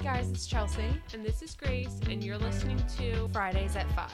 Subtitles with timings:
[0.00, 0.88] Hey guys, it's Chelsea.
[1.12, 4.08] And this is Grace, and you're listening to Fridays at 5.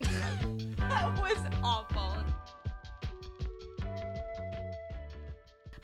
[0.78, 2.14] that was awful.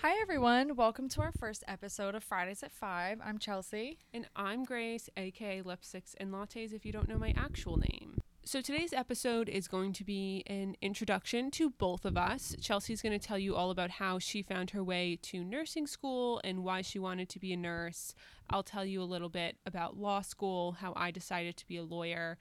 [0.01, 3.19] Hi everyone, welcome to our first episode of Fridays at 5.
[3.25, 3.99] I'm Chelsea.
[4.13, 8.14] And I'm Grace, aka Lipsticks and Lattes, if you don't know my actual name.
[8.47, 12.55] So today's episode is going to be an introduction to both of us.
[12.61, 16.43] Chelsea's going to tell you all about how she found her way to nursing school
[16.45, 18.15] and why she wanted to be a nurse.
[18.51, 21.83] I'll tell you a little bit about law school, how I decided to be a
[21.83, 22.37] lawyer,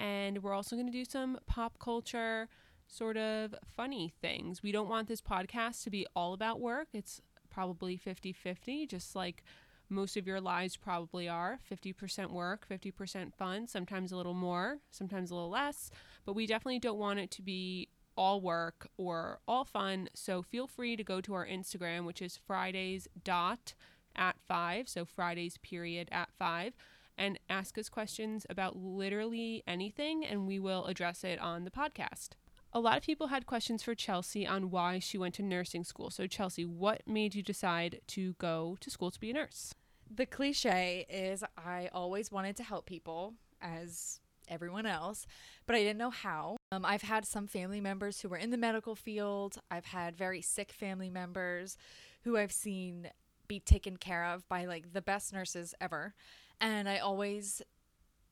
[0.00, 2.48] and we're also going to do some pop culture
[2.88, 4.64] sort of funny things.
[4.64, 6.88] We don't want this podcast to be all about work.
[6.92, 9.44] It's probably 50-50, just like
[9.88, 15.30] most of your lives probably are 50% work, 50% fun, sometimes a little more, sometimes
[15.30, 15.90] a little less.
[16.24, 20.08] But we definitely don't want it to be all work or all fun.
[20.14, 23.74] So feel free to go to our Instagram, which is Fridays dot
[24.14, 24.88] at five.
[24.88, 26.74] So Fridays period at five.
[27.18, 32.30] And ask us questions about literally anything, and we will address it on the podcast.
[32.76, 36.10] A lot of people had questions for Chelsea on why she went to nursing school.
[36.10, 39.74] So, Chelsea, what made you decide to go to school to be a nurse?
[40.14, 45.26] The cliche is I always wanted to help people, as everyone else,
[45.64, 46.58] but I didn't know how.
[46.70, 50.42] Um, I've had some family members who were in the medical field, I've had very
[50.42, 51.78] sick family members
[52.24, 53.08] who I've seen
[53.48, 56.14] be taken care of by like the best nurses ever.
[56.60, 57.62] And I always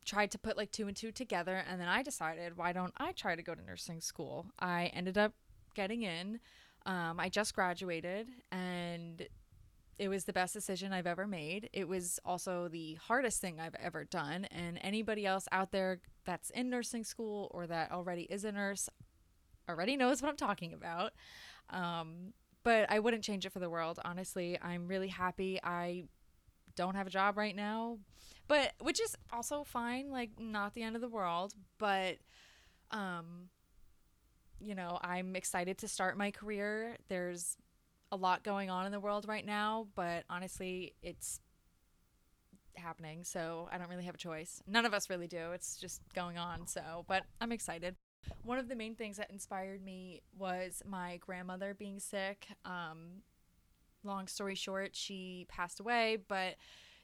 [0.05, 3.13] tried to put like two and two together and then I decided why don't I
[3.13, 4.47] try to go to nursing school?
[4.59, 5.33] I ended up
[5.75, 6.41] getting in.
[6.87, 9.27] Um, I just graduated and
[9.99, 11.71] it was the best decision I've ever made.
[11.73, 14.45] It was also the hardest thing I've ever done.
[14.47, 18.89] And anybody else out there that's in nursing school or that already is a nurse
[19.69, 21.13] already knows what I'm talking about.
[21.71, 22.33] Um,
[22.65, 24.01] but I wouldn't change it for the world.
[24.05, 25.61] Honestly, I'm really happy.
[25.63, 26.05] I
[26.77, 27.99] don't have a job right now,
[28.49, 32.17] but which is also fine, like not the end of the world, but
[32.91, 33.49] um
[34.61, 36.97] you know, I'm excited to start my career.
[37.09, 37.57] There's
[38.11, 41.41] a lot going on in the world right now, but honestly, it's
[42.77, 44.63] happening, so I don't really have a choice.
[44.67, 45.53] None of us really do.
[45.53, 47.97] It's just going on, so, but I'm excited.
[48.43, 52.47] One of the main things that inspired me was my grandmother being sick.
[52.65, 53.23] Um,
[54.05, 56.57] long story short, she passed away, but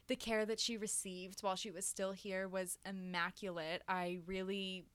[0.07, 3.81] the care that she received while she was still here was immaculate.
[3.87, 4.85] I really,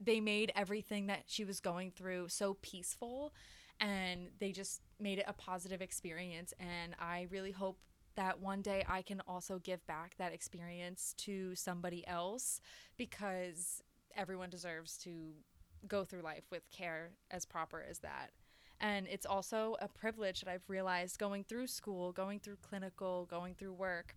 [0.00, 3.32] they made everything that she was going through so peaceful
[3.80, 6.52] and they just made it a positive experience.
[6.58, 7.78] And I really hope
[8.16, 12.60] that one day I can also give back that experience to somebody else
[12.96, 13.82] because
[14.16, 15.10] everyone deserves to
[15.86, 18.30] go through life with care as proper as that.
[18.80, 23.54] And it's also a privilege that I've realized going through school, going through clinical, going
[23.54, 24.14] through work,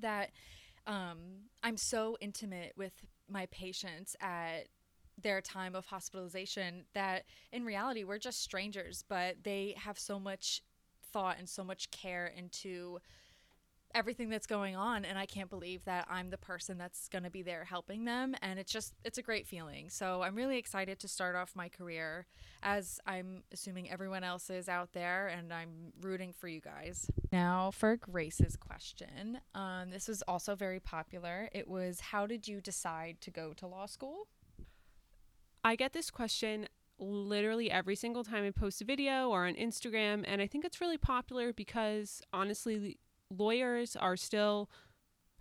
[0.00, 0.30] that
[0.86, 1.18] um,
[1.62, 2.92] I'm so intimate with
[3.28, 4.68] my patients at
[5.22, 10.62] their time of hospitalization that in reality we're just strangers, but they have so much
[11.12, 12.98] thought and so much care into
[13.94, 17.30] everything that's going on and I can't believe that I'm the person that's going to
[17.30, 19.90] be there helping them and it's just it's a great feeling.
[19.90, 22.26] So I'm really excited to start off my career
[22.62, 27.10] as I'm assuming everyone else is out there and I'm rooting for you guys.
[27.32, 29.40] Now for Grace's question.
[29.54, 31.48] Um, this was also very popular.
[31.52, 34.28] It was how did you decide to go to law school?
[35.64, 36.68] I get this question
[36.98, 40.80] literally every single time I post a video or on Instagram and I think it's
[40.80, 42.98] really popular because honestly
[43.30, 44.68] lawyers are still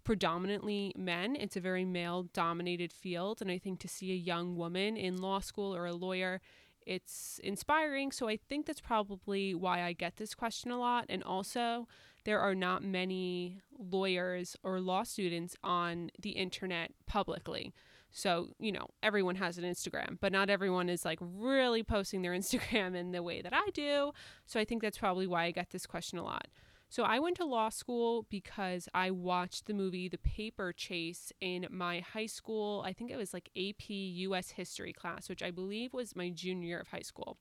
[0.03, 1.35] predominantly men.
[1.35, 3.41] It's a very male dominated field.
[3.41, 6.41] And I think to see a young woman in law school or a lawyer,
[6.85, 8.11] it's inspiring.
[8.11, 11.05] So I think that's probably why I get this question a lot.
[11.09, 11.87] And also,
[12.25, 17.73] there are not many lawyers or law students on the internet publicly.
[18.11, 22.31] So, you know, everyone has an Instagram, but not everyone is like really posting their
[22.35, 24.11] Instagram in the way that I do.
[24.45, 26.47] So I think that's probably why I get this question a lot.
[26.91, 31.67] So I went to law school because I watched the movie The Paper Chase in
[31.69, 32.83] my high school.
[32.83, 36.67] I think it was like AP US history class, which I believe was my junior
[36.67, 37.37] year of high school.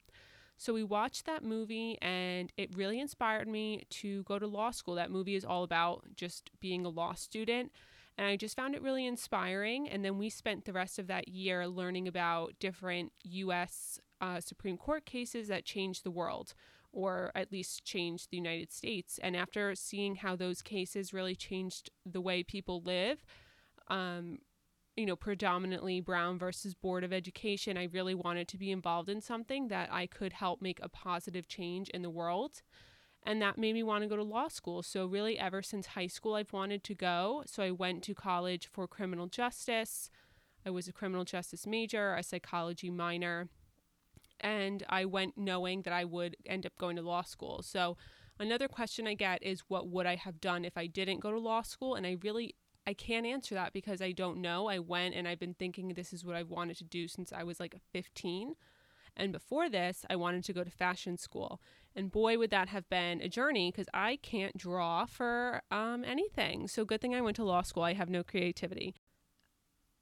[0.58, 4.96] So we watched that movie and it really inspired me to go to law school.
[4.96, 7.72] That movie is all about just being a law student.
[8.18, 9.88] And I just found it really inspiring.
[9.88, 14.76] And then we spent the rest of that year learning about different US uh, Supreme
[14.76, 16.52] Court cases that changed the world
[16.92, 19.18] or at least change the United States.
[19.22, 23.24] And after seeing how those cases really changed the way people live,
[23.88, 24.38] um,
[24.96, 29.20] you know, predominantly Brown versus Board of Education, I really wanted to be involved in
[29.20, 32.62] something that I could help make a positive change in the world.
[33.24, 34.82] And that made me want to go to law school.
[34.82, 37.42] So, really, ever since high school, I've wanted to go.
[37.46, 40.10] So, I went to college for criminal justice.
[40.64, 43.48] I was a criminal justice major, a psychology minor,
[44.40, 47.62] and I went knowing that I would end up going to law school.
[47.62, 47.96] So,
[48.38, 51.38] another question I get is what would I have done if I didn't go to
[51.38, 51.94] law school?
[51.94, 52.54] And I really
[52.86, 54.68] I can't answer that because I don't know.
[54.68, 57.42] I went and I've been thinking this is what I've wanted to do since I
[57.42, 58.54] was like 15.
[59.14, 61.60] And before this, I wanted to go to fashion school.
[61.94, 66.66] And boy, would that have been a journey because I can't draw for um, anything.
[66.66, 67.82] So, good thing I went to law school.
[67.82, 68.94] I have no creativity.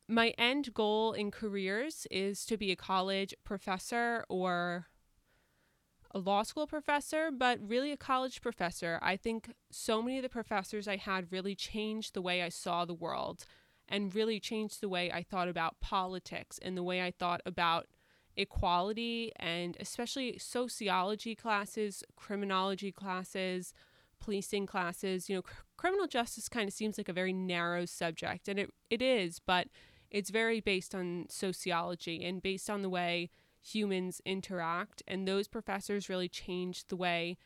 [0.08, 4.86] My end goal in careers is to be a college professor or
[6.12, 9.00] a law school professor, but really a college professor.
[9.02, 12.84] I think so many of the professors I had really changed the way I saw
[12.84, 13.44] the world
[13.88, 17.86] and really changed the way I thought about politics and the way I thought about
[18.36, 23.74] equality and especially sociology classes, criminology classes,
[24.20, 25.28] policing classes.
[25.28, 28.70] You know, cr- criminal justice kind of seems like a very narrow subject, and it,
[28.88, 29.68] it is, but
[30.10, 33.30] it's very based on sociology and based on the way
[33.60, 35.02] humans interact.
[35.06, 37.36] And those professors really changed the way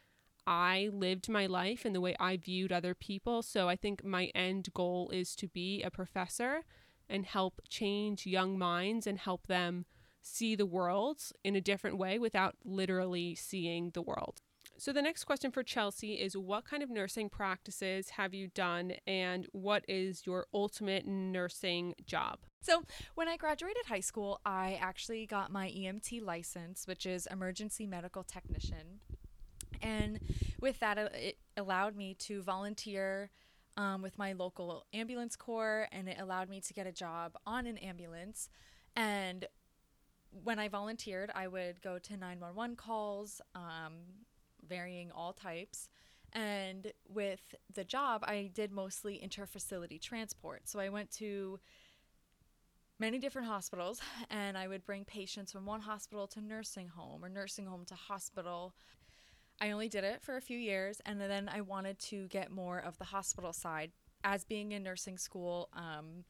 [0.46, 3.42] I lived my life and the way I viewed other people.
[3.42, 6.64] So I think my end goal is to be a professor
[7.08, 9.84] and help change young minds and help them
[10.22, 14.42] see the world in a different way without literally seeing the world.
[14.81, 18.94] So, the next question for Chelsea is What kind of nursing practices have you done,
[19.06, 22.38] and what is your ultimate nursing job?
[22.62, 22.85] So,
[23.15, 28.25] when I graduated high school, I actually got my EMT license, which is Emergency Medical
[28.25, 29.00] Technician.
[29.82, 30.19] And
[30.62, 33.29] with that, it allowed me to volunteer
[33.77, 37.67] um, with my local ambulance corps, and it allowed me to get a job on
[37.67, 38.49] an ambulance.
[38.97, 39.44] And
[40.43, 43.93] when I volunteered, I would go to 911 calls, um,
[44.70, 45.90] varying all types.
[46.32, 50.69] And with the job, I did mostly interfacility transport.
[50.69, 51.58] So I went to
[52.99, 54.00] many different hospitals
[54.31, 57.94] and I would bring patients from one hospital to nursing home or nursing home to
[57.94, 58.75] hospital.
[59.61, 62.78] I only did it for a few years and then I wanted to get more
[62.78, 63.90] of the hospital side.
[64.22, 66.25] As being in nursing school, um,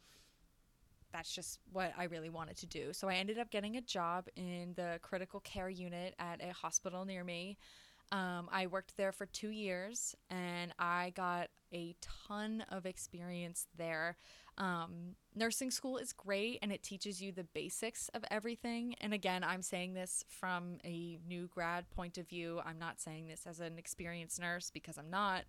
[1.12, 2.92] that's just what I really wanted to do.
[2.92, 7.04] So I ended up getting a job in the critical care unit at a hospital
[7.04, 7.58] near me.
[8.12, 14.16] Um, I worked there for two years and I got a ton of experience there.
[14.58, 18.96] Um, nursing school is great and it teaches you the basics of everything.
[19.00, 22.60] And again, I'm saying this from a new grad point of view.
[22.64, 25.44] I'm not saying this as an experienced nurse because I'm not,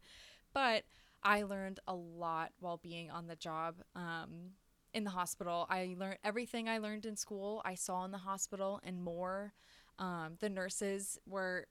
[0.53, 0.83] but
[1.23, 3.75] I learned a lot while being on the job.
[3.95, 4.51] Um,
[4.93, 5.65] in the hospital.
[5.69, 9.53] I learned everything I learned in school, I saw in the hospital and more.
[9.99, 11.67] Um, the nurses were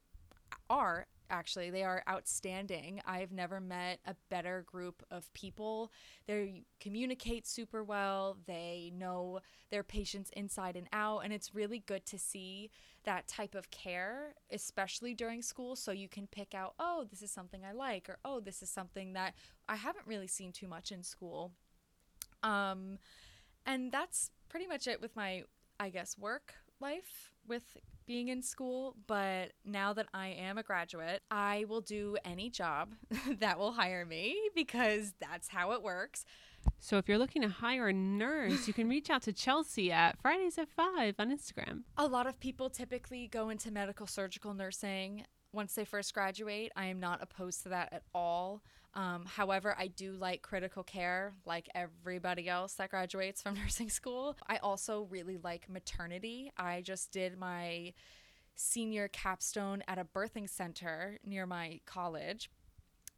[0.71, 3.01] are actually they are outstanding.
[3.07, 5.93] I've never met a better group of people.
[6.27, 8.37] They communicate super well.
[8.47, 9.41] They know
[9.71, 12.71] their patients inside and out and it's really good to see
[13.05, 17.31] that type of care especially during school so you can pick out oh this is
[17.31, 19.33] something i like or oh this is something that
[19.69, 21.53] i haven't really seen too much in school.
[22.43, 22.99] Um
[23.65, 25.45] and that's pretty much it with my
[25.79, 31.23] i guess work life with being in school, but now that I am a graduate,
[31.31, 32.95] I will do any job
[33.39, 36.25] that will hire me because that's how it works.
[36.79, 40.21] So if you're looking to hire a nurse, you can reach out to Chelsea at
[40.21, 41.83] Fridays at 5 on Instagram.
[41.97, 46.73] A lot of people typically go into medical surgical nursing once they first graduate.
[46.77, 48.63] I am not opposed to that at all.
[48.95, 54.37] Um, however, I do like critical care, like everybody else that graduates from nursing school.
[54.47, 56.53] I also really like maternity.
[56.57, 57.93] I just did my
[58.57, 62.51] senior capstone at a birthing center near my college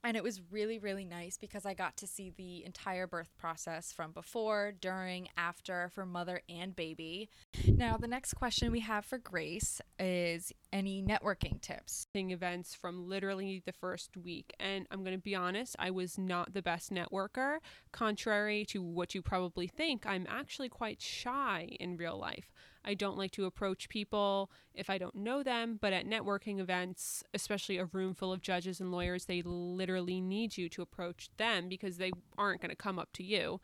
[0.04, 3.92] and it was really really nice because i got to see the entire birth process
[3.92, 7.28] from before during after for mother and baby.
[7.66, 12.06] Now the next question we have for grace is any networking tips?
[12.14, 14.54] Events from literally the first week.
[14.60, 17.58] And i'm going to be honest i was not the best networker
[17.92, 20.06] contrary to what you probably think.
[20.06, 22.52] I'm actually quite shy in real life
[22.84, 27.22] I don't like to approach people if I don't know them, but at networking events,
[27.32, 31.68] especially a room full of judges and lawyers, they literally need you to approach them
[31.68, 33.60] because they aren't going to come up to you.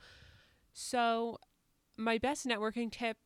[0.72, 1.38] So,
[1.96, 3.16] my best networking tip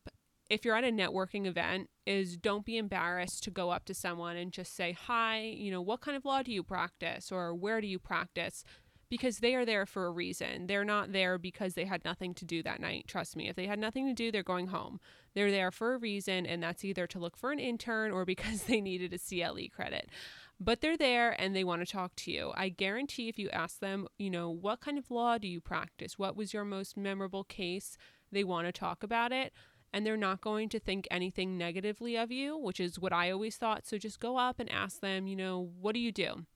[0.49, 4.35] if you're at a networking event is don't be embarrassed to go up to someone
[4.35, 7.79] and just say hi you know what kind of law do you practice or where
[7.79, 8.63] do you practice
[9.13, 10.65] because they are there for a reason.
[10.65, 13.05] They're not there because they had nothing to do that night.
[13.07, 14.99] Trust me, if they had nothing to do, they're going home.
[15.35, 18.63] They're there for a reason, and that's either to look for an intern or because
[18.63, 20.09] they needed a CLE credit.
[20.59, 22.53] but they're there and they want to talk to you.
[22.55, 26.17] I guarantee if you ask them, you know, what kind of law do you practice?
[26.17, 27.97] What was your most memorable case?
[28.31, 29.53] They want to talk about it
[29.93, 33.57] and they're not going to think anything negatively of you, which is what I always
[33.57, 33.85] thought.
[33.85, 36.47] So just go up and ask them, you know, what do you do?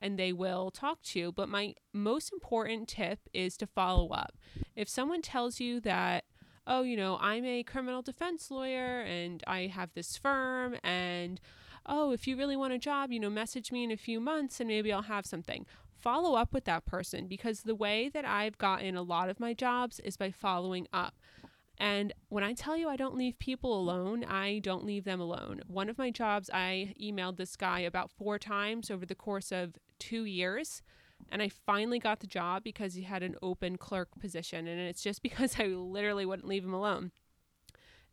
[0.00, 1.32] And they will talk to you.
[1.32, 4.36] But my most important tip is to follow up.
[4.74, 6.24] If someone tells you that,
[6.66, 11.40] oh, you know, I'm a criminal defense lawyer and I have this firm and
[11.86, 14.60] oh, if you really want a job, you know, message me in a few months
[14.60, 15.66] and maybe I'll have something.
[15.98, 19.52] Follow up with that person because the way that I've gotten a lot of my
[19.52, 21.14] jobs is by following up.
[21.76, 25.62] And when I tell you I don't leave people alone, I don't leave them alone.
[25.66, 29.78] One of my jobs, I emailed this guy about four times over the course of
[30.00, 30.82] two years.
[31.30, 34.66] And I finally got the job because he had an open clerk position.
[34.66, 37.12] And it's just because I literally wouldn't leave him alone.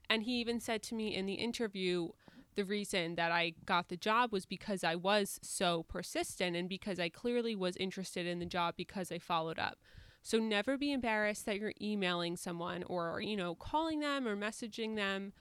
[0.10, 2.10] And he even said to me in the interview,
[2.56, 7.00] the reason that I got the job was because I was so persistent and because
[7.00, 9.78] I clearly was interested in the job because I followed up.
[10.24, 14.96] So never be embarrassed that you're emailing someone or, you know, calling them or messaging
[14.96, 15.34] them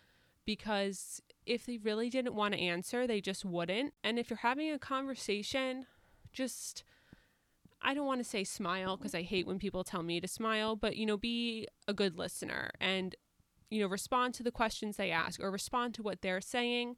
[0.44, 3.94] because if they really didn't want to answer, they just wouldn't.
[4.04, 5.86] And if you're having a conversation,
[6.36, 6.84] just
[7.82, 10.76] I don't want to say smile because I hate when people tell me to smile,
[10.76, 13.14] but you know, be a good listener and
[13.70, 16.96] you know, respond to the questions they ask or respond to what they're saying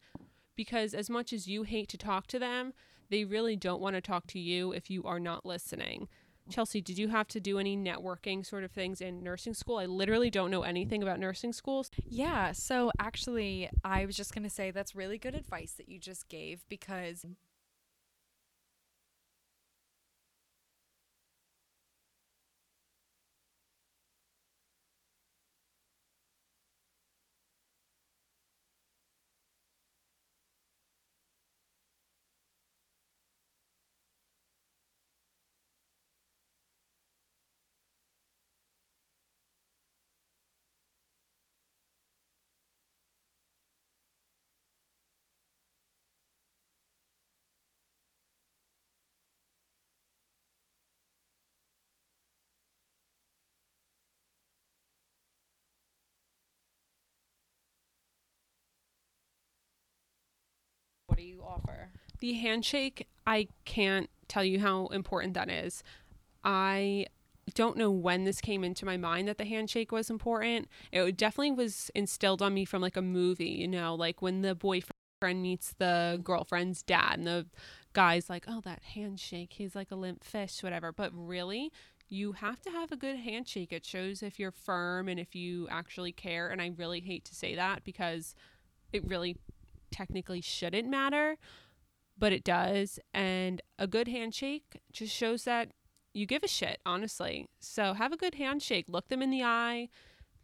[0.55, 2.75] because as much as you hate to talk to them,
[3.11, 6.09] they really don't want to talk to you if you are not listening.
[6.51, 9.79] Chelsea, did you have to do any networking sort of things in nursing school?
[9.79, 11.91] I literally don't know anything about nursing schools.
[12.07, 15.99] Yeah, so actually, I was just going to say that's really good advice that you
[15.99, 17.25] just gave because
[61.19, 61.89] what do you offer?
[62.21, 65.83] The handshake, I can't tell you how important that is.
[66.45, 67.07] I
[67.55, 70.69] don't know when this came into my mind that the handshake was important.
[70.93, 74.55] It definitely was instilled on me from like a movie, you know, like when the
[74.55, 74.93] boyfriend
[75.43, 77.47] meets the girlfriend's dad and the
[77.95, 80.93] guy's like, oh, that handshake, he's like a limp fish, whatever.
[80.93, 81.73] But really,
[82.09, 83.73] you have to have a good handshake.
[83.73, 86.49] It shows if you're firm and if you actually care.
[86.49, 88.37] And I really hate to say that because
[88.93, 89.37] it really
[89.91, 91.37] technically shouldn't matter,
[92.17, 92.99] but it does.
[93.15, 95.71] And a good handshake just shows that
[96.15, 97.49] you give a shit, honestly.
[97.61, 98.87] So have a good handshake.
[98.89, 99.89] Look them in the eye,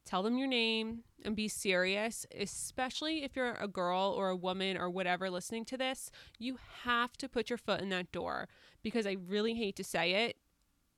[0.04, 4.76] tell them your name, and be serious, especially if you're a girl or a woman
[4.76, 6.10] or whatever listening to this.
[6.38, 8.48] You have to put your foot in that door
[8.82, 10.36] because I really hate to say it,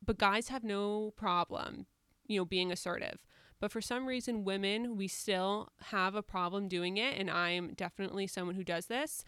[0.04, 1.86] but guys have no problem,
[2.26, 3.18] you know, being assertive.
[3.60, 7.18] But for some reason, women, we still have a problem doing it.
[7.18, 9.25] And I'm definitely someone who does this.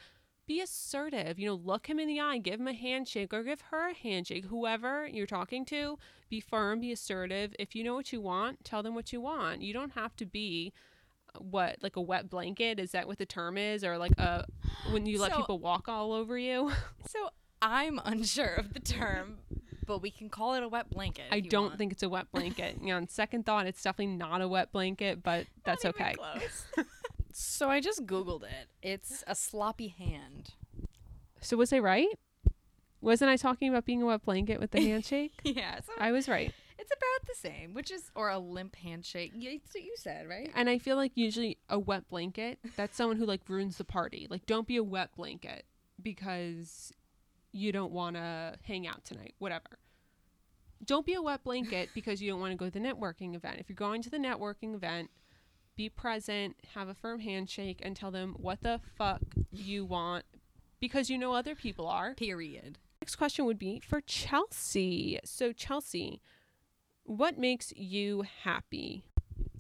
[0.47, 1.39] Be assertive.
[1.39, 3.95] You know, look him in the eye, give him a handshake or give her a
[3.95, 4.47] handshake.
[4.47, 5.99] Whoever you're talking to,
[6.31, 7.55] be firm, be assertive.
[7.59, 9.63] If you know what you want, tell them what you want.
[9.63, 10.73] You don't have to be
[11.35, 14.47] uh, what like a wet blanket is that what the term is or like a
[14.91, 16.73] when you let so, people walk all over you
[17.07, 17.29] so
[17.61, 19.39] i'm unsure of the term
[19.89, 21.25] but we can call it a wet blanket.
[21.33, 21.79] I don't want.
[21.79, 22.77] think it's a wet blanket.
[22.81, 26.15] you know, on second thought, it's definitely not a wet blanket, but that's okay.
[27.33, 28.69] so I just Googled it.
[28.83, 30.51] It's a sloppy hand.
[31.41, 32.09] So was I right?
[33.01, 35.33] Wasn't I talking about being a wet blanket with the handshake?
[35.43, 36.53] yeah, so I was right.
[36.79, 39.33] It's about the same, which is or a limp handshake.
[39.35, 40.51] Yeah, it's what you said, right?
[40.55, 44.27] And I feel like usually a wet blanket, that's someone who like ruins the party.
[44.29, 45.65] Like don't be a wet blanket
[46.01, 46.93] because
[47.53, 49.79] you don't want to hang out tonight, whatever.
[50.85, 53.59] Don't be a wet blanket because you don't want to go to the networking event.
[53.59, 55.11] If you're going to the networking event,
[55.77, 60.25] be present, have a firm handshake, and tell them what the fuck you want
[60.81, 62.15] because you know other people are.
[62.15, 62.79] Period.
[63.01, 65.19] Next question would be for Chelsea.
[65.25, 66.21] So, Chelsea,
[67.05, 69.05] what makes you happy?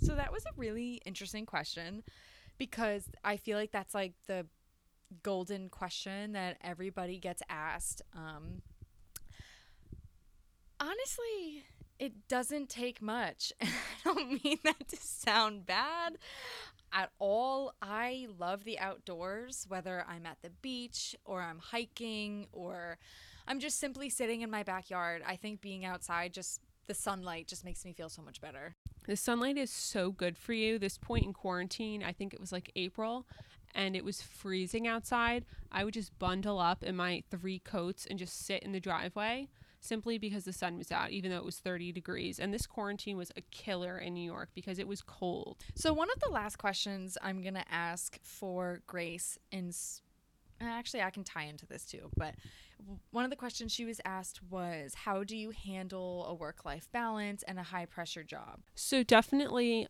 [0.00, 2.02] So, that was a really interesting question
[2.58, 4.46] because I feel like that's like the
[5.22, 8.02] golden question that everybody gets asked.
[8.14, 8.62] Um,
[10.80, 11.64] honestly,
[11.98, 13.52] it doesn't take much.
[13.60, 13.68] I
[14.04, 16.18] don't mean that to sound bad
[16.92, 17.74] at all.
[17.82, 22.98] I love the outdoors, whether I'm at the beach or I'm hiking or
[23.46, 25.22] I'm just simply sitting in my backyard.
[25.26, 28.74] I think being outside just the sunlight just makes me feel so much better.
[29.06, 30.78] The sunlight is so good for you.
[30.78, 33.26] This point in quarantine, I think it was like April,
[33.74, 35.44] and it was freezing outside.
[35.70, 39.48] I would just bundle up in my three coats and just sit in the driveway
[39.80, 42.38] simply because the sun was out, even though it was 30 degrees.
[42.38, 45.58] And this quarantine was a killer in New York because it was cold.
[45.74, 49.72] So, one of the last questions I'm going to ask for Grace in.
[50.60, 52.34] Actually, I can tie into this too, but
[53.12, 56.88] one of the questions she was asked was How do you handle a work life
[56.90, 58.60] balance and a high pressure job?
[58.74, 59.86] So, definitely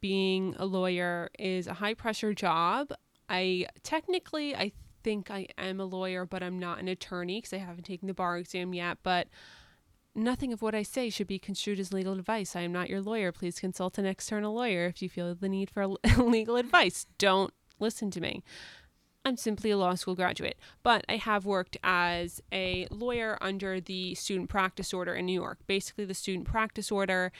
[0.00, 2.92] being a lawyer is a high pressure job.
[3.28, 7.58] I technically, I think I am a lawyer, but I'm not an attorney because I
[7.58, 8.98] haven't taken the bar exam yet.
[9.02, 9.28] But
[10.14, 12.56] nothing of what I say should be construed as legal advice.
[12.56, 13.32] I am not your lawyer.
[13.32, 15.86] Please consult an external lawyer if you feel the need for
[16.18, 17.06] legal advice.
[17.18, 18.42] Don't listen to me.
[19.24, 24.14] I'm simply a law school graduate, but I have worked as a lawyer under the
[24.14, 25.58] student practice order in New York.
[25.66, 27.30] Basically, the student practice order,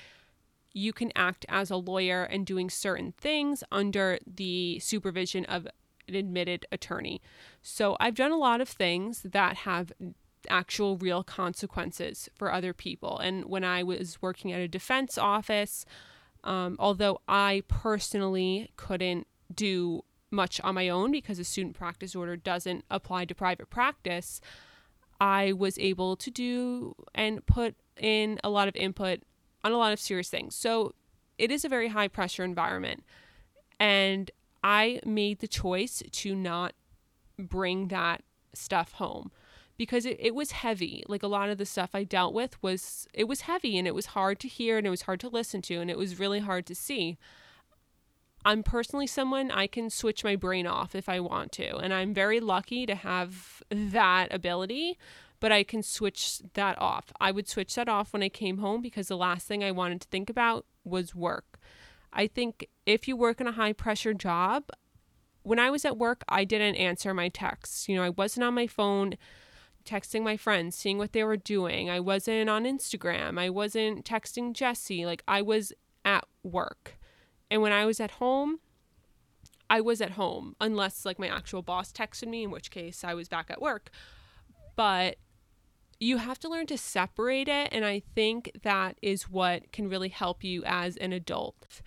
[0.73, 5.67] you can act as a lawyer and doing certain things under the supervision of
[6.07, 7.21] an admitted attorney.
[7.63, 9.93] So I've done a lot of things that have
[10.49, 13.19] actual real consequences for other people.
[13.19, 15.85] And when I was working at a defense office,
[16.45, 22.37] um, although I personally couldn't do much on my own because a student practice order
[22.37, 24.41] doesn't apply to private practice,
[25.21, 29.23] I was able to do and put in a lot of input
[29.65, 30.55] on a lot of serious things.
[30.55, 30.95] So
[31.37, 33.05] it is a very high pressure environment.
[33.81, 34.31] And
[34.63, 36.75] I made the choice to not
[37.39, 38.23] bring that
[38.55, 39.31] stuff home
[39.77, 41.05] because it, it was heavy.
[41.09, 43.95] Like a lot of the stuff I dealt with was it was heavy and it
[43.95, 46.41] was hard to hear and it was hard to listen to and it was really
[46.41, 47.17] hard to see.
[48.45, 51.77] I'm personally someone I can switch my brain off if I want to.
[51.77, 54.99] And I'm very lucky to have that ability,
[55.41, 57.13] but I can switch that off.
[57.21, 60.01] I would switch that off when I came home because the last thing I wanted
[60.03, 61.59] to think about was work.
[62.13, 64.65] I think if you work in a high pressure job,
[65.43, 67.89] when I was at work, I didn't answer my texts.
[67.89, 69.15] You know, I wasn't on my phone
[69.85, 71.89] texting my friends, seeing what they were doing.
[71.89, 73.39] I wasn't on Instagram.
[73.39, 75.07] I wasn't texting Jesse.
[75.07, 75.73] Like I was
[76.05, 76.99] at work.
[77.51, 78.61] And when I was at home,
[79.71, 83.15] I was at home unless like my actual boss texted me, in which case I
[83.15, 83.91] was back at work.
[84.77, 85.17] But
[86.01, 87.69] you have to learn to separate it.
[87.73, 91.83] And I think that is what can really help you as an adult.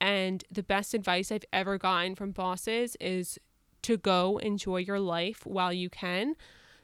[0.00, 3.38] And the best advice I've ever gotten from bosses is
[3.82, 6.36] to go enjoy your life while you can.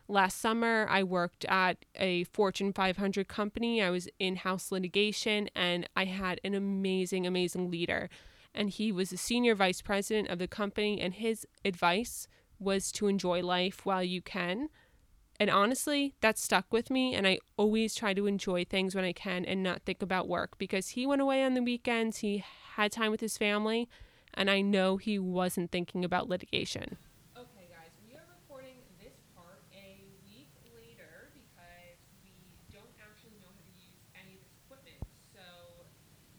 [0.06, 3.80] Last summer, I worked at a Fortune 500 company.
[3.80, 8.10] I was in house litigation and I had an amazing, amazing leader.
[8.54, 12.26] And he was the senior vice president of the company, and his advice
[12.58, 14.68] was to enjoy life while you can.
[15.40, 17.14] And honestly, that stuck with me.
[17.14, 20.59] And I always try to enjoy things when I can and not think about work
[20.59, 22.18] because he went away on the weekends.
[22.18, 22.44] He
[22.76, 23.88] had time with his family,
[24.35, 26.98] and I know he wasn't thinking about litigation.
[27.37, 32.37] Okay, guys, we are recording this part a week later because we
[32.68, 35.00] don't actually know how to use any of this equipment.
[35.33, 35.40] So,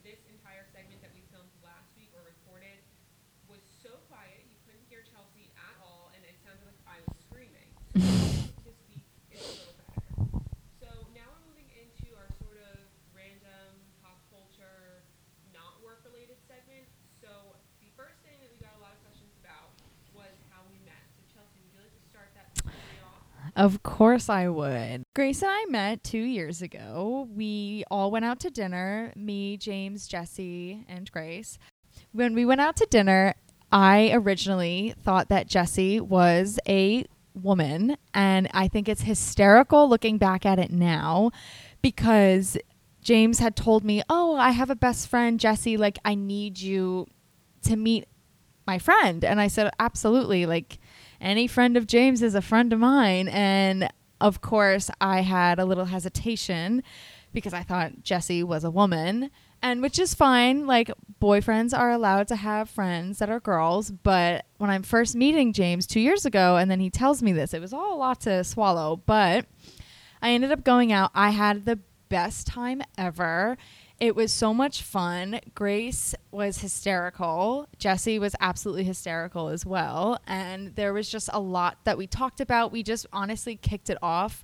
[0.05, 2.77] this entire segment that we filmed last week or recorded
[3.49, 7.17] was so quiet you couldn't hear Chelsea at all, and it sounded like I was
[7.25, 7.65] screaming.
[8.63, 10.11] this week is a little better.
[10.79, 12.79] So, now we're moving into our sort of
[13.11, 13.67] random
[13.99, 15.03] pop culture,
[15.51, 16.87] not work related segment.
[17.19, 17.29] So,
[17.83, 19.75] the first thing that we got a lot of questions about
[20.15, 21.03] was how we met.
[21.19, 23.23] So, Chelsea, would you like to start that story off?
[23.61, 25.03] Of course I would.
[25.13, 27.29] Grace and I met two years ago.
[27.31, 31.59] We all went out to dinner me, James, Jesse, and Grace.
[32.11, 33.35] When we went out to dinner,
[33.71, 37.97] I originally thought that Jesse was a woman.
[38.15, 41.29] And I think it's hysterical looking back at it now
[41.83, 42.57] because
[43.03, 45.77] James had told me, Oh, I have a best friend, Jesse.
[45.77, 47.05] Like, I need you
[47.65, 48.07] to meet
[48.65, 49.23] my friend.
[49.23, 50.47] And I said, Absolutely.
[50.47, 50.79] Like,
[51.21, 53.27] any friend of James is a friend of mine.
[53.29, 56.83] And of course, I had a little hesitation
[57.33, 59.31] because I thought Jesse was a woman.
[59.63, 60.65] And which is fine.
[60.65, 63.91] Like, boyfriends are allowed to have friends that are girls.
[63.91, 67.53] But when I'm first meeting James two years ago, and then he tells me this,
[67.53, 69.01] it was all a lot to swallow.
[69.05, 69.45] But
[70.21, 71.11] I ended up going out.
[71.13, 71.79] I had the
[72.09, 73.57] best time ever.
[74.01, 75.39] It was so much fun.
[75.53, 77.67] Grace was hysterical.
[77.77, 80.19] Jesse was absolutely hysterical as well.
[80.25, 82.71] And there was just a lot that we talked about.
[82.71, 84.43] We just honestly kicked it off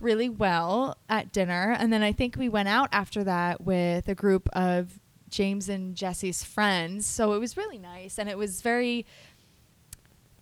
[0.00, 1.74] really well at dinner.
[1.78, 5.96] And then I think we went out after that with a group of James and
[5.96, 7.06] Jesse's friends.
[7.06, 9.06] So it was really nice and it was very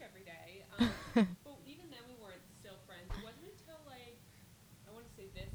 [0.04, 0.66] every day.
[0.78, 0.92] Um,
[1.44, 3.10] but even then, we weren't still friends.
[3.16, 4.20] It wasn't until like
[4.86, 5.50] I want to say this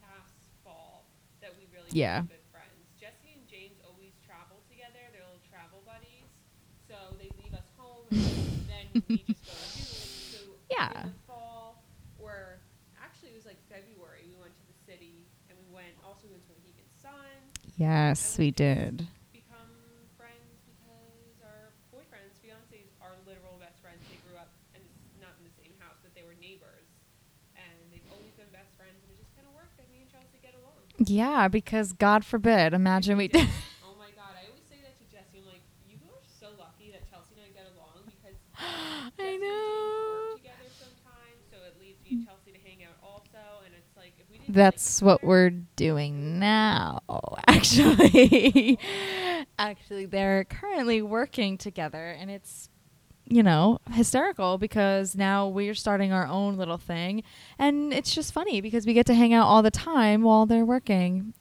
[0.00, 1.10] past fall
[1.44, 2.24] that we really Yeah.
[2.24, 2.88] became good friends.
[2.96, 5.02] Jesse and James always travel together.
[5.12, 6.30] They're little travel buddies.
[6.88, 8.06] So they leave us home,
[8.62, 9.90] and then we just go and do.
[10.30, 10.38] So
[10.70, 11.10] Yeah.
[11.10, 11.82] in the fall,
[12.22, 12.62] or
[12.94, 15.26] actually it was like February, we went to the city,
[15.76, 17.36] went also went to Mohegan Sun
[17.76, 19.04] Yes, we did.
[19.36, 19.68] become
[20.16, 24.00] friends because our boyfriends, fiancés are literal best friends.
[24.08, 24.80] They grew up and
[25.20, 26.88] not in the same house, but they were neighbors,
[27.52, 28.96] and they've always been best friends.
[29.04, 30.80] And it just kind of worked that me and Chelsea get along.
[31.04, 33.44] Yeah, because God forbid, imagine we did.
[33.84, 35.44] oh my god, I always say that to Jesse.
[35.44, 39.36] I'm like, you are so lucky that Chelsea and I get along because I Jesse
[39.36, 40.32] and James know.
[40.32, 43.42] work together sometimes, so it leaves me and Chelsea to hang out also.
[43.68, 44.45] And it's like if we didn't.
[44.56, 47.02] That's what we're doing now,
[47.46, 48.78] actually.
[49.58, 52.70] actually, they're currently working together, and it's,
[53.26, 57.22] you know, hysterical because now we're starting our own little thing.
[57.58, 60.64] And it's just funny because we get to hang out all the time while they're
[60.64, 61.34] working.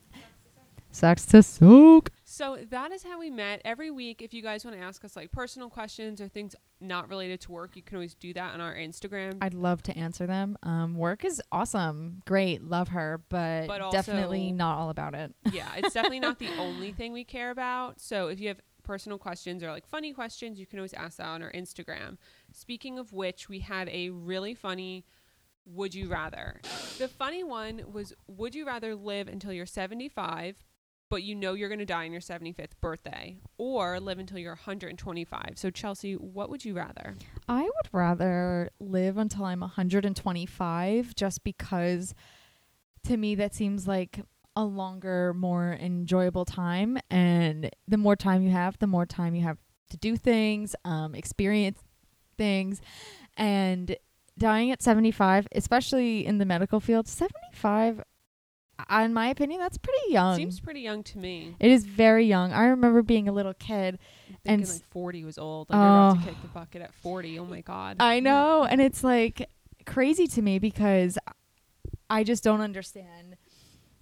[0.91, 2.09] Sucks to soak.
[2.35, 3.61] So that is how we met.
[3.63, 7.07] Every week, if you guys want to ask us like personal questions or things not
[7.07, 9.37] related to work, you can always do that on our Instagram.
[9.39, 10.57] I'd love to answer them.
[10.61, 15.33] Um, work is awesome, great, love her, but, But definitely not all about it.
[15.53, 18.01] yeah, it's definitely not the only thing we care about.
[18.01, 21.27] So if you have personal questions or like funny questions, you can always ask that
[21.27, 22.17] on our Instagram.
[22.51, 25.05] Speaking of which, we had a really funny
[25.65, 26.59] would you rather.
[26.97, 30.57] The funny one was would you rather live until you're 75
[31.15, 34.51] but you know you're going to die on your 75th birthday or live until you're
[34.51, 35.53] 125.
[35.55, 37.15] So Chelsea, what would you rather?
[37.47, 42.13] I would rather live until I'm 125 just because
[43.05, 44.25] to me that seems like
[44.57, 46.97] a longer, more enjoyable time.
[47.09, 49.57] And the more time you have, the more time you have
[49.91, 51.79] to do things, um, experience
[52.37, 52.81] things.
[53.37, 53.95] And
[54.37, 58.03] dying at 75, especially in the medical field, 75, uh,
[58.91, 60.35] in my opinion, that's pretty young.
[60.37, 61.55] Seems pretty young to me.
[61.59, 62.51] it is very young.
[62.53, 63.99] I remember being a little kid
[64.45, 65.69] s- like 40 was old.
[65.69, 66.25] Like you're about to Oh.
[66.31, 67.39] kick the bucket at 40.
[67.39, 67.97] Oh my god.
[67.99, 69.49] I know, and it's like
[69.85, 71.17] crazy to me because
[72.09, 73.37] I just don't understand.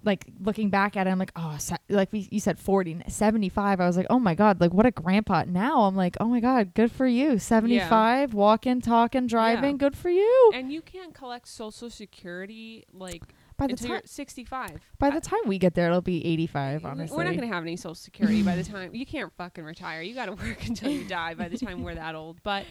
[0.06, 1.58] Like looking back at it, I'm like, oh,
[1.88, 3.80] like we, you said, 40, 75.
[3.80, 5.46] I was like, oh my god, like what a grandpa.
[5.48, 10.10] Now I'm like, oh my god, good for you, 75, walking, talking, driving, good for
[10.10, 10.52] you.
[10.54, 13.24] And you can't collect social security like
[13.58, 14.80] By the time, 65.
[15.00, 16.86] by the time we get there, it'll be 85.
[16.86, 19.64] Honestly, We're not going to have any social security by the time you can't fucking
[19.64, 20.02] retire.
[20.02, 22.42] You got to work until you die by the time we're that old.
[22.44, 22.66] But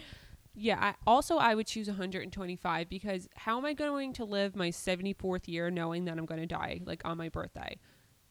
[0.55, 4.69] yeah, I, also I would choose 125 because how am I going to live my
[4.69, 7.79] 74th year knowing that I'm going to die like on my birthday?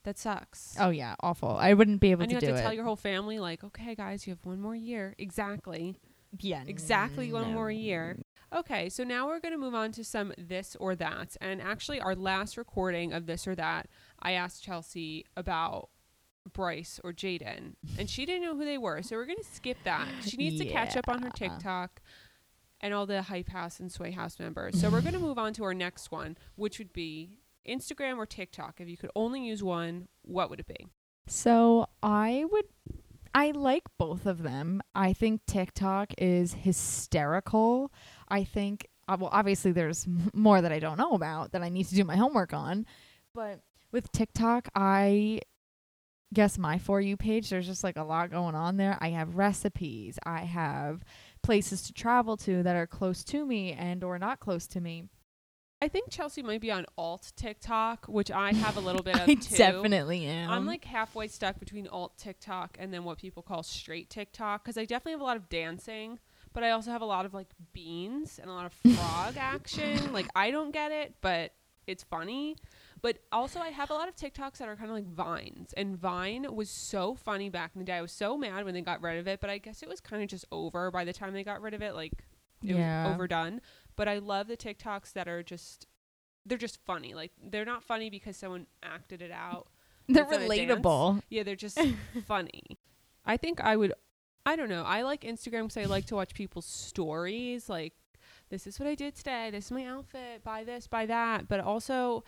[0.05, 0.77] That sucks.
[0.81, 1.51] Oh yeah, awful.
[1.51, 2.62] I wouldn't be able and to you have to it.
[2.62, 5.97] tell your whole family like, "Okay, guys, you have one more year." Exactly.
[6.41, 8.19] yeah, exactly one more year.
[8.55, 11.37] Okay, so now we're going to move on to some this or that.
[11.41, 13.88] And actually, our last recording of this or that,
[14.23, 15.88] I asked Chelsea about
[16.53, 19.03] Bryce or Jaden, and she didn't know who they were.
[19.03, 20.07] So we're going to skip that.
[20.23, 22.03] She needs to catch up on her TikTok
[22.81, 24.81] and all the Hype House and Sway House members.
[24.81, 28.27] So we're going to move on to our next one, which would be Instagram or
[28.27, 28.81] TikTok.
[28.81, 30.88] If you could only use one, what would it be?
[31.27, 32.65] So I would
[33.35, 34.83] I like both of them.
[34.95, 37.90] I think TikTok is hysterical.
[38.29, 41.85] I think uh, well obviously there's more that I don't know about that I need
[41.88, 42.87] to do my homework on.
[43.35, 45.40] But with TikTok, I
[46.33, 48.99] guess my for you page there's just like a lot going on there.
[49.01, 51.05] I have recipes, I have
[51.42, 55.05] places to travel to that are close to me and or not close to me.
[55.83, 59.23] I think Chelsea might be on alt TikTok, which I have a little bit of
[59.29, 59.57] I too.
[59.57, 60.49] definitely am.
[60.49, 64.79] I'm like halfway stuck between alt TikTok and then what people call straight TikTok because
[64.79, 66.21] I definitely have a lot of dancing,
[66.53, 70.12] but I also have a lot of like beans and a lot of frog action.
[70.12, 71.53] Like I don't get it, but
[71.88, 72.55] it's funny.
[73.01, 75.97] But also I have a lot of TikToks that are kind of like vines, and
[75.99, 77.95] Vine was so funny back in the day.
[77.95, 79.99] I was so mad when they got rid of it, but I guess it was
[80.01, 81.97] kind of just over by the time they got rid of it.
[81.97, 82.12] Like
[82.62, 83.07] it Yeah.
[83.09, 83.61] was overdone.
[83.96, 85.87] But I love the TikToks that are just
[86.46, 87.14] they're just funny.
[87.14, 89.68] Like they're not funny because someone acted it out.
[90.09, 90.81] They're It's not a dance.
[90.81, 91.22] relatable.
[91.31, 91.78] Yeah, they're just
[92.26, 92.64] funny.
[93.24, 93.92] I think I would.
[94.44, 94.83] I don't know.
[94.85, 97.68] I like Instagram because I like to watch people's stories.
[97.68, 97.92] Like,
[98.50, 99.50] this is what I did today.
[99.52, 100.42] This is my outfit.
[100.42, 101.46] Buy this, buy that.
[101.46, 102.24] But also,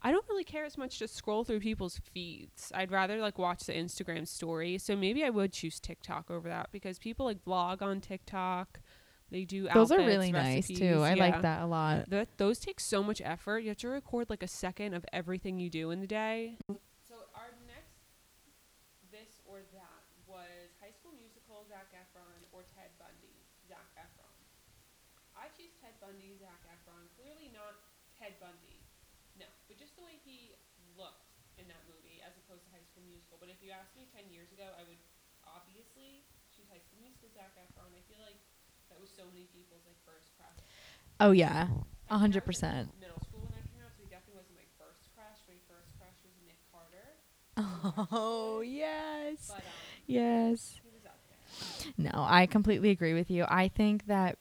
[0.00, 2.72] I don't really care as much to scroll through people's feeds.
[2.74, 4.78] I'd rather like watch the Instagram story.
[4.78, 8.80] So maybe I would choose TikTok over that because people like vlog on TikTok.
[9.30, 11.04] They do Those are really nice too.
[11.04, 11.24] I Yeah.
[11.28, 12.08] like that a lot.
[12.08, 13.60] Th- those take so much effort.
[13.60, 16.56] You have to record like a second of everything you do in the day.
[17.04, 18.00] So our next
[19.12, 24.32] this or that was High School Musical, Zac Efron, or Ted Bundy, Zac Efron.
[25.36, 27.08] I choose Ted Bundy, Zac Efron.
[27.20, 27.76] Clearly not
[28.16, 28.80] Ted Bundy.
[29.36, 30.56] No, but just the way he
[30.96, 31.28] looked
[31.60, 33.36] in that movie as opposed to High School Musical.
[33.38, 34.98] But if you asked me 10 years ago, I would
[35.44, 37.92] obviously choose High School Musical, Zac Efron.
[37.92, 38.40] I feel like
[38.90, 40.58] that was so many people's like first crush.
[41.20, 41.68] Oh yeah,
[42.10, 43.00] I a mean, hundred I was in percent.
[43.00, 45.38] Middle school when that came out, so he definitely wasn't my first crush.
[45.48, 47.08] My first crush was Nick Carter,
[48.12, 49.62] Oh yes, but um,
[50.06, 50.80] yes.
[50.82, 51.92] he was up there.
[51.98, 53.44] No, I completely agree with you.
[53.48, 54.38] I think that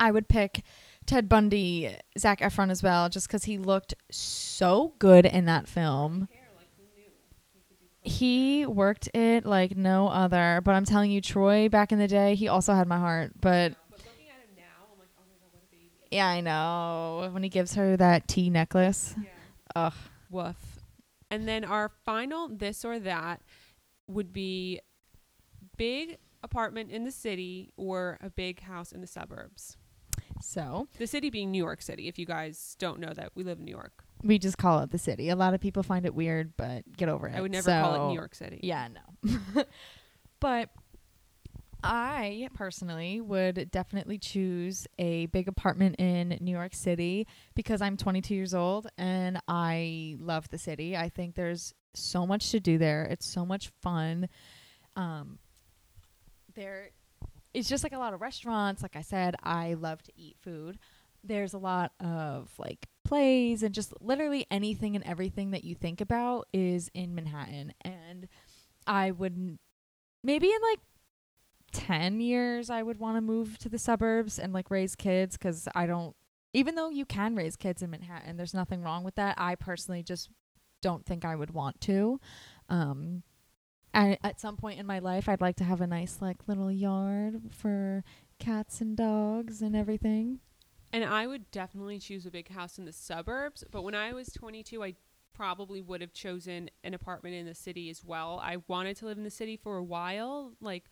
[0.00, 0.64] I would pick
[1.06, 6.28] Ted Bundy, Zac Efron as well, just because he looked so good in that film.
[6.30, 6.41] Hair, like who knew
[8.02, 8.70] he could do curly He hair?
[8.70, 10.60] worked it like no other.
[10.64, 13.32] But I'm telling you, Troy back in the day, he also had my heart.
[13.40, 15.90] But but looking at him now, like, oh god, what a baby.
[16.10, 19.14] yeah, I know when he gives her that T necklace.
[19.22, 19.28] Yeah.
[19.76, 19.94] Ugh.
[20.30, 20.56] Woof.
[21.30, 23.40] And then our final this or that
[24.06, 24.80] would be
[25.76, 29.76] big apartment in the city or a big house in the suburbs.
[30.42, 32.08] So The city being New York City.
[32.08, 34.04] If you guys don't know that, we live in New York.
[34.22, 35.28] We just call it the city.
[35.28, 37.34] A lot of people find it weird, but get over it.
[37.36, 38.60] I would never call it So- New York City.
[38.62, 39.64] Yeah, no.
[40.40, 40.70] but
[41.84, 48.34] I personally would definitely choose a big apartment in New York City because I'm 22
[48.34, 50.96] years old and I love the city.
[50.96, 53.04] I think there's so much to do there.
[53.10, 54.28] It's so much fun.
[54.94, 55.38] Um
[56.54, 56.90] there
[57.54, 58.82] it's just like a lot of restaurants.
[58.82, 60.78] Like I said, I love to eat food.
[61.24, 66.00] There's a lot of like plays and just literally anything and everything that you think
[66.00, 67.74] about is in Manhattan.
[67.82, 68.28] And
[68.86, 69.58] I would
[70.24, 70.80] maybe in like
[71.72, 75.68] 10 years, I would want to move to the suburbs and like raise kids because
[75.74, 76.14] I don't,
[76.52, 79.34] even though you can raise kids in Manhattan, there's nothing wrong with that.
[79.38, 80.28] I personally just
[80.82, 82.20] don't think I would want to.
[82.68, 83.22] Um,
[83.94, 86.72] and at some point in my life, I'd like to have a nice, like, little
[86.72, 88.04] yard for
[88.38, 90.40] cats and dogs and everything.
[90.92, 93.64] And I would definitely choose a big house in the suburbs.
[93.70, 94.94] But when I was 22, I
[95.34, 98.40] probably would have chosen an apartment in the city as well.
[98.42, 100.84] I wanted to live in the city for a while, like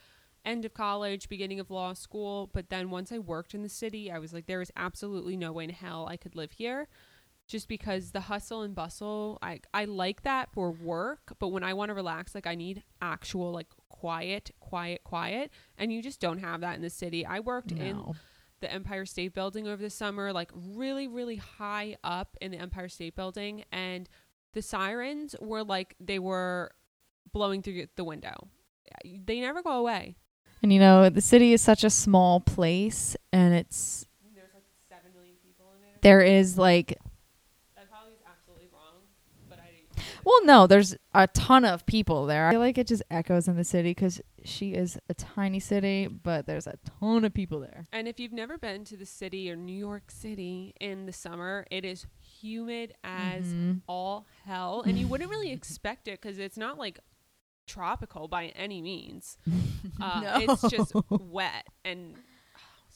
[0.44, 2.50] end of college, beginning of law school.
[2.52, 5.52] But then once I worked in the city, I was like, there is absolutely no
[5.52, 6.88] way in hell I could live here.
[7.46, 11.74] Just because the hustle and bustle, I, I like that for work, but when I
[11.74, 16.38] want to relax, like I need actual like quiet, quiet, quiet, and you just don't
[16.38, 17.26] have that in the city.
[17.26, 18.14] I worked in No.
[18.61, 22.88] The Empire State Building over the summer, like really, really high up in the Empire
[22.88, 24.09] State Building, and
[24.53, 26.70] the sirens were like they were
[27.33, 28.49] blowing through the window.
[29.05, 30.16] They never go away.
[30.62, 35.12] And you know, the city is such a small place, and it's There's like seven
[35.14, 36.03] million people in it.
[36.03, 36.99] there is like
[37.77, 39.01] That probably is absolutely wrong,
[39.49, 40.03] but I.
[40.25, 42.49] well, no, there's a ton of people there.
[42.49, 46.07] I feel like it just echoes in the city because she is a tiny city,
[46.09, 47.87] but there's a ton of people there.
[47.92, 51.66] And if you've never been to the city or New York City in the summer,
[51.70, 53.83] it is humid as Mhm.
[53.87, 57.00] all hell, and you wouldn't really expect it because it's not like
[57.66, 59.37] tropical by any means.
[60.00, 62.16] Uh, It's just wet and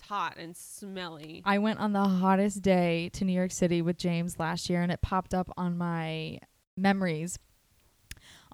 [0.02, 1.42] hot and smelly.
[1.44, 4.92] I went on the hottest day to New York City with James last year, and
[4.92, 6.40] it popped up on my
[6.76, 7.38] memories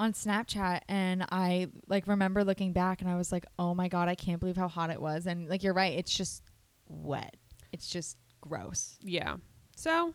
[0.00, 0.80] on Snapchat.
[0.88, 4.40] And I like remember looking back, and I was like, "Oh my god, I can't
[4.40, 6.42] believe how hot it was." And like you're right, it's just
[6.88, 7.36] wet.
[7.72, 8.98] It's just gross.
[9.02, 9.36] Yeah.
[9.76, 10.14] So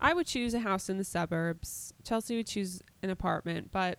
[0.00, 1.92] I would choose a house in the suburbs.
[2.04, 3.98] Chelsea would choose an apartment, but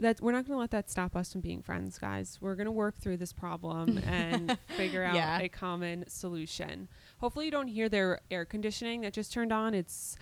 [0.00, 2.38] that we're not going to let that stop us from being friends, guys.
[2.40, 5.40] We're going to work through this problem and figure out Yeah.
[5.40, 6.88] a common solution.
[7.18, 9.74] Hopefully you don't hear their air conditioning that just turned on.
[9.74, 10.16] It's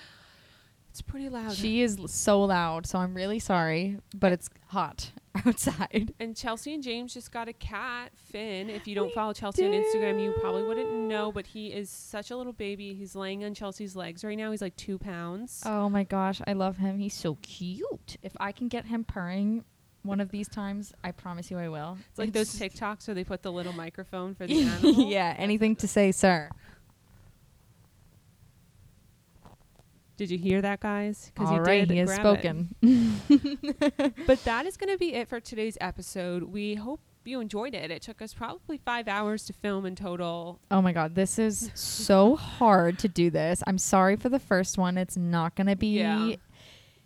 [0.99, 1.53] it's pretty loud.
[1.55, 5.11] She is l- so loud, so I'm really sorry, but it's hot
[5.47, 6.15] outside.
[6.19, 8.71] and Chelsea and James just got a cat, Finn.
[8.71, 11.91] If you don't We follow Chelsea on Instagram, you probably wouldn't know, but he is
[11.91, 12.95] such a little baby.
[12.95, 14.51] He's laying on Chelsea's legs right now.
[14.51, 15.63] He's like two pounds.
[15.67, 16.99] Oh my gosh, I love him.
[16.99, 18.17] He's so cute.
[18.23, 19.65] If I can get him purring
[20.03, 21.99] one of these times, I promise you I will.
[22.11, 24.93] It's like those TikToks where they put the little microphone for the animal.
[25.11, 26.49] yeah, anything to say, sir.
[30.17, 31.31] Did you hear that, guys?
[31.39, 32.75] All right, he has spoken.
[34.27, 36.45] But that is going to be it for today's episode.
[36.45, 37.91] We hope you enjoyed it.
[37.91, 40.61] It took us probably five hours to film in total.
[40.71, 43.63] oh my god, this is so hard to do this.
[43.67, 44.97] I'm sorry for the first one.
[44.97, 46.37] It's not going to be Yeah.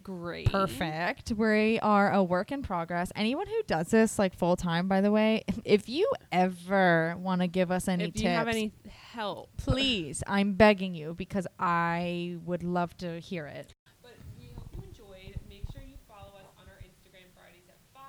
[0.02, 0.50] Great.
[0.50, 1.30] perfect.
[1.36, 3.12] We are a work in progress.
[3.14, 7.46] Anyone who does this like full time, by the way, if you ever want to
[7.46, 8.72] give us any if tips, you have any
[9.12, 13.74] help, please, I'm begging you because I would love to hear it.
[14.02, 15.34] But we hope you enjoyed.
[15.48, 18.02] Make sure you follow us on our Instagram Fridays at 5.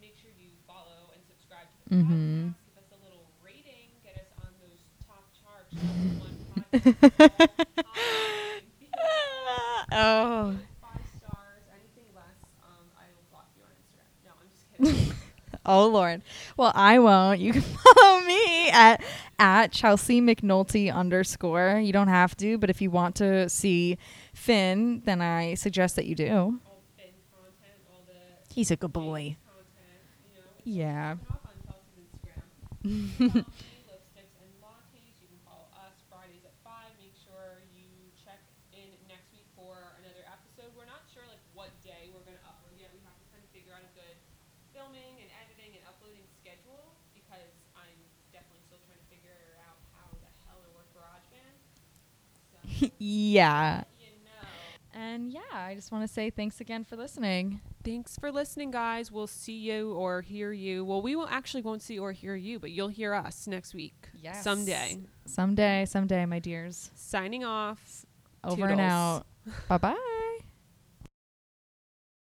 [0.00, 2.48] Make sure you follow and subscribe to the mm-hmm.
[2.48, 2.64] podcast.
[2.64, 3.92] Give us a little rating.
[4.02, 5.76] Get us on those top charts.
[5.76, 6.32] Number one
[6.72, 8.64] podcast of all time.
[9.92, 10.56] oh.
[10.80, 11.62] Five stars.
[11.76, 14.08] Anything less, um, I will block you on Instagram.
[14.24, 15.12] No, I'm just kidding.
[15.66, 16.22] Oh Lord.
[16.56, 17.40] Well, I won't.
[17.40, 17.62] You can
[17.96, 19.02] follow me at
[19.38, 21.78] at Chelsea McNulty underscore.
[21.82, 23.98] You don't have to, but if you want to see
[24.34, 26.60] Finn, then I suggest that you do.
[26.96, 28.14] Finn content, all the
[28.54, 29.36] He's a good boy.
[29.44, 30.48] content, you know.
[30.58, 31.16] It's Yeah.
[31.30, 32.48] all off on Chelsea's Instagram.
[32.82, 35.16] Follow me, lipsticks and lattes.
[35.20, 36.88] You can follow us Fridays at five.
[36.96, 37.84] Make sure you
[38.24, 38.40] check
[38.72, 40.72] in next week for another episode.
[40.78, 42.88] We're not sure like what day we're gonna upload yet.
[42.96, 44.16] We have to kind of figure out a good
[44.72, 47.96] filming and editing and uploading schedule because I'm
[48.32, 51.56] definitely still trying to figure out how the hell to work GarageBand.
[52.52, 53.84] So yeah.
[54.98, 57.60] And yeah, I just want to say thanks again for listening.
[57.84, 59.12] thanks for listening, guys.
[59.12, 60.86] We'll see you or hear you.
[60.86, 64.08] Well, we will actually won't see or hear you, but you'll hear us next week.
[64.22, 64.42] Yes.
[64.42, 64.98] Someday.
[65.26, 66.90] Someday, someday, my dears.
[66.94, 68.06] Signing off.
[68.42, 69.26] Over and out.
[69.68, 70.12] bye bye.